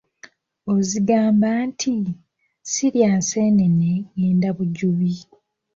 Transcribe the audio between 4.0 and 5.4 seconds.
ngenda Bujubi.῎